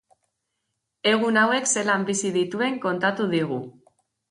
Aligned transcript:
Egun 1.11 1.37
hauek 1.43 1.69
zelan 1.75 2.07
bizi 2.09 2.33
dituen 2.39 2.83
kontatu 2.89 3.31
digu. 3.37 3.63